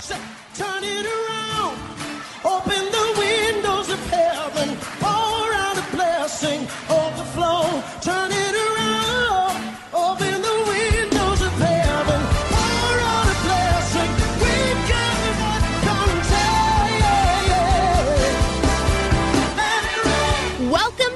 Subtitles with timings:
[0.00, 0.33] Come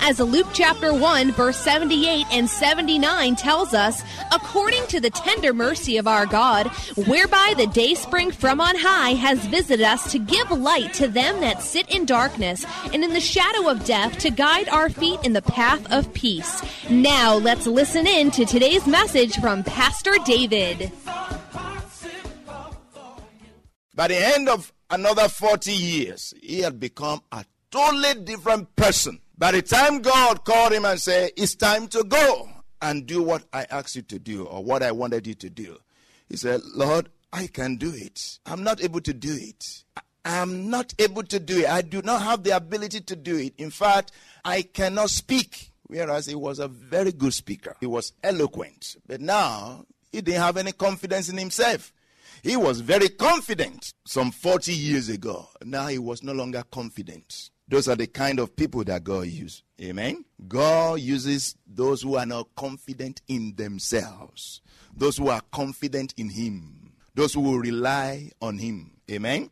[0.00, 5.96] As Luke chapter 1, verse 78 and 79 tells us, according to the tender mercy
[5.96, 6.68] of our God,
[7.06, 11.40] whereby the day spring from on high has visited us to give light to them
[11.40, 12.64] that sit in darkness
[12.94, 16.62] and in the shadow of death to guide our feet in the path of peace.
[16.88, 20.90] Now let's listen in to today's message from Pastor David.
[23.94, 29.20] By the end of another 40 years, he had become a totally different person.
[29.38, 32.48] By the time God called him and said, It's time to go
[32.82, 35.78] and do what I asked you to do or what I wanted you to do,
[36.28, 38.40] he said, Lord, I can do it.
[38.44, 39.84] I'm not able to do it.
[40.24, 41.68] I'm not able to do it.
[41.70, 43.54] I do not have the ability to do it.
[43.58, 44.10] In fact,
[44.44, 45.70] I cannot speak.
[45.86, 48.96] Whereas he was a very good speaker, he was eloquent.
[49.06, 51.92] But now, he didn't have any confidence in himself.
[52.42, 55.48] He was very confident some 40 years ago.
[55.64, 57.50] Now he was no longer confident.
[57.68, 59.62] Those are the kind of people that God uses.
[59.80, 60.24] Amen.
[60.46, 64.62] God uses those who are not confident in themselves,
[64.96, 68.92] those who are confident in Him, those who will rely on Him.
[69.10, 69.50] Amen.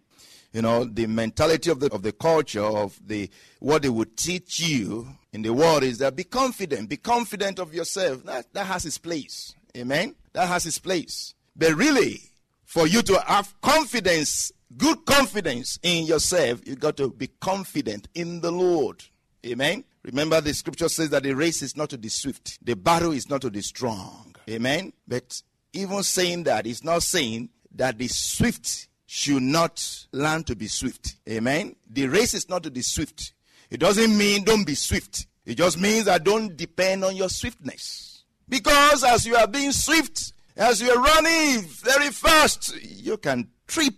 [0.52, 3.28] You know, the mentality of the of the culture of the
[3.60, 7.74] what they would teach you in the world is that be confident, be confident of
[7.74, 8.24] yourself.
[8.24, 9.54] That that has its place.
[9.76, 10.14] Amen.
[10.32, 11.34] That has its place.
[11.54, 12.22] But really,
[12.64, 18.40] for you to have confidence, good confidence in yourself, you got to be confident in
[18.40, 19.04] the Lord.
[19.44, 19.84] Amen.
[20.02, 23.28] Remember, the scripture says that the race is not to the swift, the battle is
[23.28, 24.34] not to the strong.
[24.48, 24.92] Amen.
[25.06, 30.66] But even saying that, it's not saying that the swift should not learn to be
[30.66, 31.16] swift.
[31.28, 31.76] Amen.
[31.88, 33.32] The race is not to the swift.
[33.70, 35.26] It doesn't mean don't be swift.
[35.44, 38.24] It just means that don't depend on your swiftness.
[38.48, 43.94] Because as you are being swift, as you are running very fast, you can trip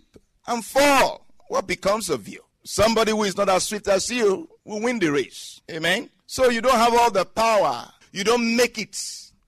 [0.49, 1.25] and fall.
[1.47, 2.43] What becomes of you?
[2.63, 5.61] Somebody who is not as swift as you will win the race.
[5.71, 6.09] Amen.
[6.27, 7.87] So you don't have all the power.
[8.11, 8.99] You don't make it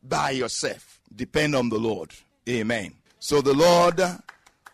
[0.01, 0.99] by yourself.
[1.13, 2.11] Depend on the Lord.
[2.47, 2.93] Amen.
[3.19, 4.01] So the Lord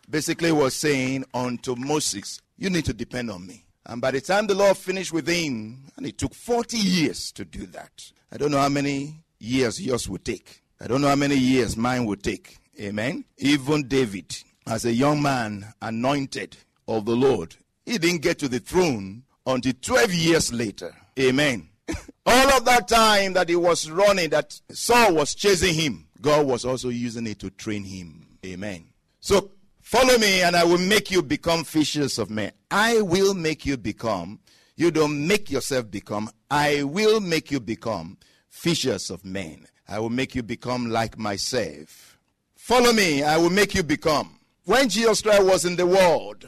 [0.10, 3.66] basically was saying unto Moses, You need to depend on me.
[3.86, 7.46] And by the time the Lord finished with him, and it took 40 years to
[7.46, 8.12] do that.
[8.32, 10.62] I don't know how many years yours would take.
[10.80, 12.58] I don't know how many years mine would take.
[12.80, 13.26] Amen.
[13.38, 14.36] Even David,
[14.68, 16.58] as a young man anointed
[16.88, 17.56] of the Lord,
[17.86, 20.94] he didn't get to the throne until 12 years later.
[21.20, 21.70] Amen.
[22.26, 26.66] All of that time that he was running, that Saul was chasing him, God was
[26.66, 28.28] also using it to train him.
[28.46, 28.88] Amen.
[29.20, 29.52] So
[29.82, 32.52] follow me and I will make you become fishers of men.
[32.70, 34.40] I will make you become.
[34.76, 36.30] You don't make yourself become.
[36.52, 38.18] I will make you become
[38.50, 39.68] fishers of men.
[39.88, 42.18] I will make you become like myself.
[42.56, 44.37] Follow me, I will make you become.
[44.68, 46.46] When Jesus Christ was in the world,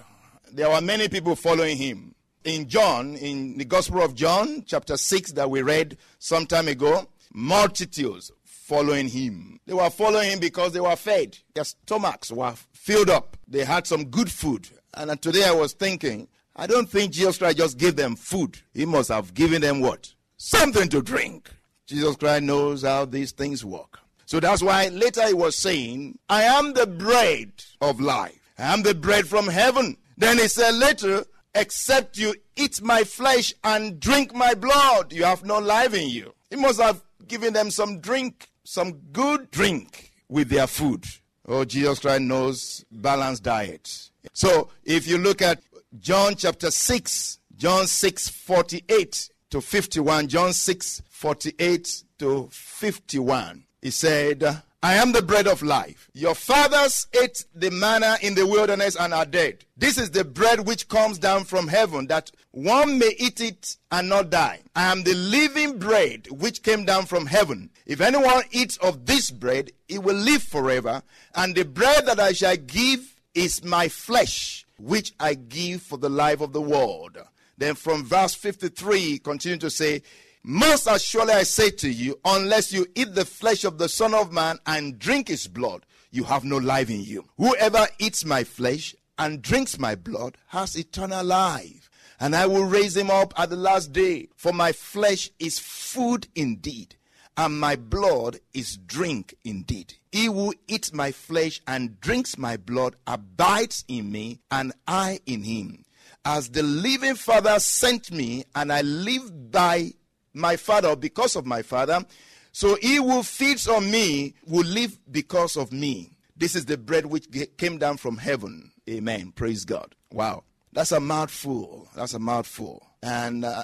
[0.52, 2.16] there were many people following him.
[2.44, 7.08] In John, in the Gospel of John, chapter 6, that we read some time ago,
[7.34, 9.62] multitudes following him.
[9.66, 11.38] They were following him because they were fed.
[11.54, 13.38] Their stomachs were filled up.
[13.48, 14.68] They had some good food.
[14.94, 18.60] And today I was thinking, I don't think Jesus Christ just gave them food.
[18.74, 20.14] He must have given them what?
[20.36, 21.50] Something to drink.
[21.86, 24.02] Jesus Christ knows how these things work.
[24.30, 28.40] So that's why later he was saying, I am the bread of life.
[28.60, 29.98] I am the bread from heaven.
[30.20, 35.44] Then he said later, except you eat my flesh and drink my blood, you have
[35.44, 36.32] no life in you.
[36.52, 41.06] He must have given them some drink, some good drink with their food.
[41.48, 44.12] Oh, Jesus Christ knows balanced diet.
[44.34, 45.64] So if you look at
[46.00, 54.64] John chapter 6, John 6 48 to 51, John 6 48 to 51, he said,
[54.82, 56.10] I am the bread of life.
[56.14, 59.66] Your fathers ate the manna in the wilderness and are dead.
[59.76, 64.08] This is the bread which comes down from heaven, that one may eat it and
[64.08, 64.62] not die.
[64.76, 67.72] I am the living bread which came down from heaven.
[67.86, 71.04] If anyone eats of this bread, he will live forever.
[71.36, 76.10] And the bread that I shall give is my flesh, which I give for the
[76.10, 77.18] life of the world.
[77.58, 80.02] Then from verse 53, continue to say,
[80.44, 84.32] most assuredly I say to you, unless you eat the flesh of the Son of
[84.32, 87.26] Man and drink his blood, you have no life in you.
[87.38, 91.90] Whoever eats my flesh and drinks my blood has eternal life,
[92.20, 94.30] and I will raise him up at the last day.
[94.36, 96.96] For my flesh is food indeed,
[97.38, 99.94] and my blood is drink indeed.
[100.12, 105.44] He who eats my flesh and drinks my blood abides in me, and I in
[105.44, 105.86] him.
[106.26, 109.94] As the living Father sent me, and I live by
[110.34, 112.04] my Father because of my Father.
[112.52, 116.18] So he who feeds on me will live because of me.
[116.36, 117.28] This is the bread which
[117.58, 118.72] came down from heaven.
[118.90, 119.34] Amen.
[119.36, 119.96] Praise God.
[120.12, 120.44] Wow.
[120.72, 121.88] That's a mouthful.
[121.96, 122.86] That's a mouthful.
[123.04, 123.64] And uh,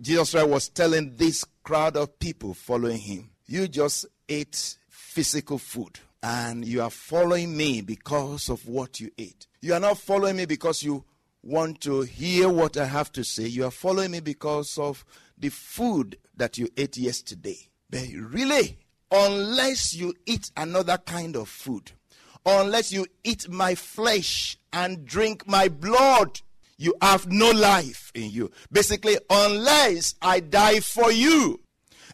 [0.00, 6.00] Jesus Christ was telling this crowd of people following him, You just ate physical food
[6.22, 9.46] and you are following me because of what you ate.
[9.60, 11.04] You are not following me because you
[11.46, 13.44] want to hear what I have to say.
[13.46, 15.04] You are following me because of
[15.38, 17.68] the food that you ate yesterday.
[17.88, 18.78] But really,
[19.10, 21.92] unless you eat another kind of food,
[22.44, 26.40] unless you eat my flesh and drink my blood,
[26.78, 28.50] you have no life in you.
[28.72, 31.60] Basically, unless I die for you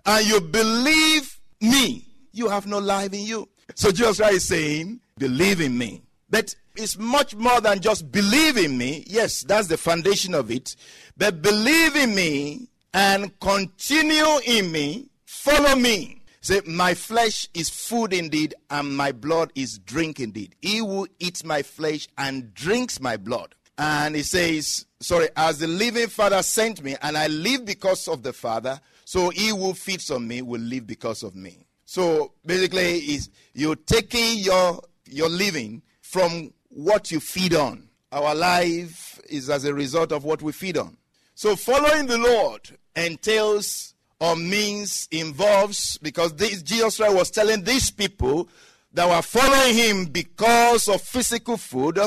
[0.04, 3.48] and you believe me, you have no life in you.
[3.74, 6.02] So Jesus Christ is saying, believe in me.
[6.28, 9.04] But it's much more than just believe in me.
[9.06, 10.76] Yes, that's the foundation of it.
[11.16, 16.22] But believe in me and continue in me, follow me.
[16.40, 20.56] Say, my flesh is food indeed, and my blood is drink indeed.
[20.60, 23.54] He who eats my flesh and drinks my blood.
[23.78, 28.24] And he says, sorry, as the living Father sent me, and I live because of
[28.24, 31.66] the Father, so he who feeds on me will live because of me.
[31.84, 37.88] So basically, is you're taking your your living from what you feed on.
[38.10, 40.96] Our life is as a result of what we feed on.
[41.34, 47.90] So following the Lord entails or means involves because this, Jesus Christ was telling these
[47.90, 48.48] people
[48.92, 51.98] that were following him because of physical food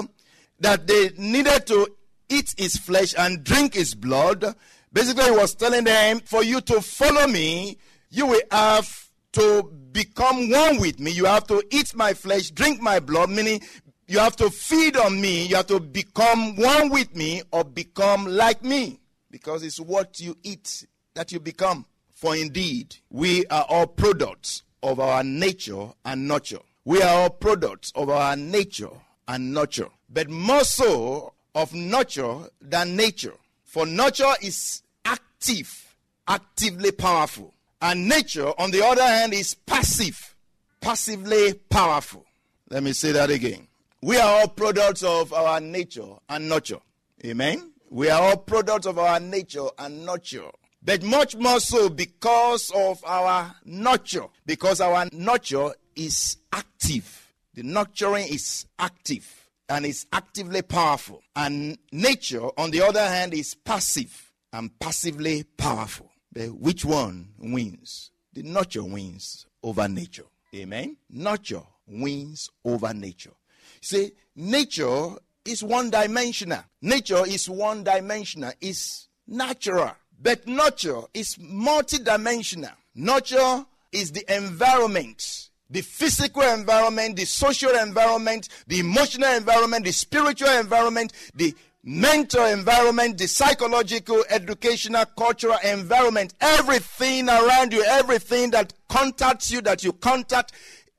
[0.59, 1.87] that they needed to
[2.29, 4.55] eat his flesh and drink his blood.
[4.93, 7.77] Basically, he was telling them, for you to follow me,
[8.09, 11.11] you will have to become one with me.
[11.11, 13.61] You have to eat my flesh, drink my blood, meaning
[14.07, 15.45] you have to feed on me.
[15.47, 18.99] You have to become one with me or become like me
[19.31, 21.85] because it's what you eat that you become.
[22.13, 26.59] For indeed, we are all products of our nature and nurture.
[26.85, 28.91] We are all products of our nature
[29.27, 33.33] and nurture, but more so of nurture than nature.
[33.63, 35.95] For nurture is active,
[36.27, 37.53] actively powerful.
[37.81, 40.35] And nature, on the other hand, is passive,
[40.79, 42.25] passively powerful.
[42.69, 43.67] Let me say that again.
[44.05, 46.77] We are all products of our nature and nurture.
[47.25, 47.71] Amen.
[47.89, 50.51] We are all products of our nature and nurture.
[50.83, 54.27] But much more so because of our nurture.
[54.45, 57.33] Because our nurture is active.
[57.55, 59.27] The nurturing is active
[59.69, 61.23] and is actively powerful.
[61.35, 66.11] And nature, on the other hand, is passive and passively powerful.
[66.31, 68.11] But which one wins?
[68.33, 70.25] The nurture wins over nature.
[70.53, 70.97] Amen.
[71.09, 73.31] Nurture wins over nature.
[73.81, 75.09] See, nature
[75.45, 76.63] is one dimensional.
[76.81, 79.91] Nature is one dimensional, it's natural.
[80.21, 82.73] But nurture is multidimensional.
[82.95, 90.49] Nurture is the environment, the physical environment, the social environment, the emotional environment, the spiritual
[90.49, 91.53] environment, the
[91.83, 99.83] mental environment, the psychological, educational, cultural environment, everything around you, everything that contacts you, that
[99.83, 100.53] you contact,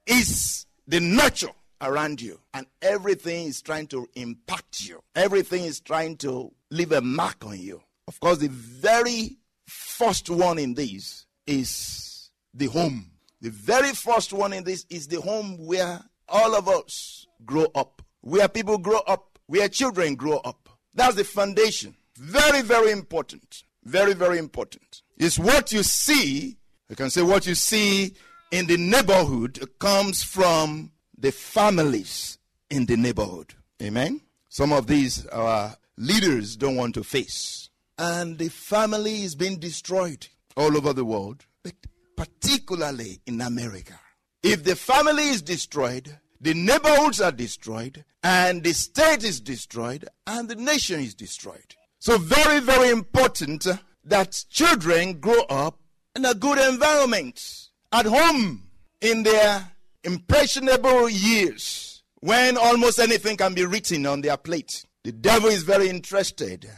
[0.06, 2.40] is the nurture around you.
[2.54, 7.58] And everything is trying to impact you, everything is trying to leave a mark on
[7.58, 7.82] you.
[8.08, 13.10] Of course, the very first one in this is the home.
[13.40, 18.02] The very first one in this is the home where all of us grow up,
[18.20, 20.68] where people grow up, where children grow up.
[20.94, 21.94] That's the foundation.
[22.16, 23.64] Very, very important.
[23.84, 25.02] Very, very important.
[25.16, 26.56] It's what you see.
[26.88, 28.14] You can say what you see
[28.50, 32.38] in the neighborhood comes from the families
[32.70, 33.54] in the neighborhood.
[33.82, 34.20] Amen.
[34.48, 37.70] Some of these our leaders don't want to face.
[37.98, 41.74] And the family is being destroyed all over the world, but
[42.16, 43.98] particularly in America.
[44.42, 50.48] If the family is destroyed, the neighborhoods are destroyed, and the state is destroyed, and
[50.48, 51.74] the nation is destroyed.
[51.98, 53.66] So, very, very important
[54.04, 55.80] that children grow up
[56.14, 58.68] in a good environment at home
[59.00, 59.72] in their
[60.06, 64.86] impressionable years when almost anything can be written on their plate.
[65.02, 66.68] The devil is very interested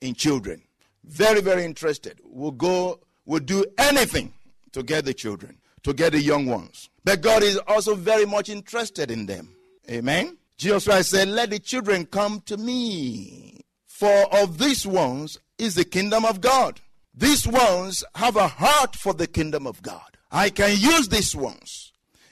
[0.00, 0.62] in children.
[1.04, 2.20] Very, very interested.
[2.22, 4.32] Will go, will do anything
[4.72, 6.88] to get the children, to get the young ones.
[7.04, 9.54] But God is also very much interested in them.
[9.90, 10.38] Amen.
[10.56, 13.60] Jesus Christ said, Let the children come to me.
[13.86, 16.80] For of these ones is the kingdom of God.
[17.14, 20.16] These ones have a heart for the kingdom of God.
[20.30, 21.83] I can use these ones.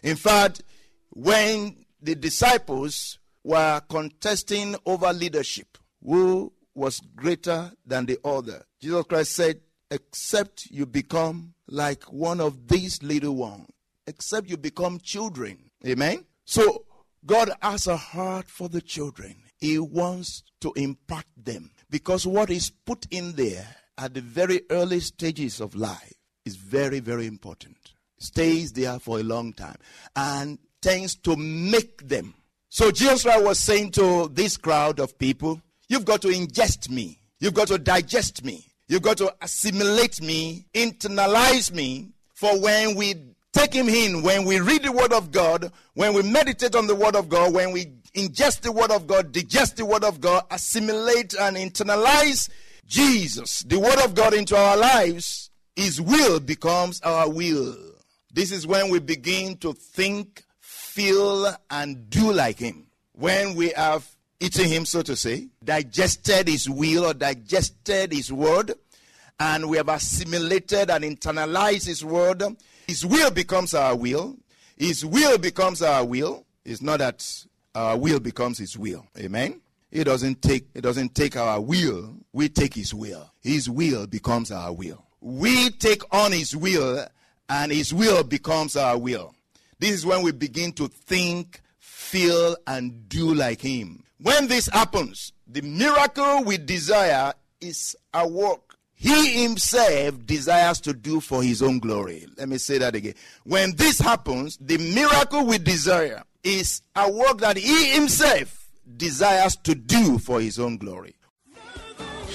[0.03, 0.63] In fact,
[1.11, 9.33] when the disciples were contesting over leadership, who was greater than the other, Jesus Christ
[9.33, 13.67] said, Except you become like one of these little ones,
[14.07, 15.71] except you become children.
[15.87, 16.25] Amen?
[16.45, 16.87] So,
[17.25, 19.37] God has a heart for the children.
[19.59, 25.01] He wants to impart them because what is put in there at the very early
[25.01, 27.77] stages of life is very, very important.
[28.23, 29.77] Stays there for a long time
[30.15, 32.35] and tends to make them.
[32.69, 37.53] So Jesus was saying to this crowd of people, You've got to ingest me, you've
[37.53, 43.15] got to digest me, you've got to assimilate me, internalize me, for when we
[43.53, 46.95] take him in, when we read the Word of God, when we meditate on the
[46.95, 50.45] Word of God, when we ingest the Word of God, digest the Word of God,
[50.51, 52.49] assimilate and internalize
[52.87, 57.77] Jesus, the Word of God, into our lives, His will becomes our will.
[58.33, 62.87] This is when we begin to think, feel, and do like Him.
[63.13, 64.09] When we have
[64.41, 68.73] eaten Him, so to say, digested His will or digested His Word,
[69.39, 72.43] and we have assimilated and internalized His Word,
[72.87, 74.37] His will becomes our will.
[74.77, 76.45] His will becomes our will.
[76.65, 79.07] It's not that our will becomes His will.
[79.19, 79.61] Amen.
[79.93, 82.15] It doesn't take it doesn't take our will.
[82.33, 83.31] We take his will.
[83.43, 85.05] His will becomes our will.
[85.21, 87.07] We take on his will
[87.53, 89.35] and his will becomes our will.
[89.79, 94.05] This is when we begin to think, feel and do like him.
[94.19, 101.21] When this happens, the miracle we desire is a work he himself desires to do
[101.21, 102.25] for his own glory.
[102.39, 103.15] Let me say that again.
[103.43, 109.75] When this happens, the miracle we desire is a work that he himself desires to
[109.75, 111.17] do for his own glory.